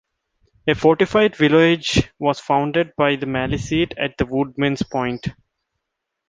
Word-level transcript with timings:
A 0.67 0.73
fortified 0.73 1.35
village 1.35 2.09
was 2.17 2.39
founded 2.39 2.91
by 2.97 3.15
the 3.17 3.27
Maliseet 3.27 3.93
at 3.99 4.15
Woodman’s 4.27 4.81
point. 4.81 5.27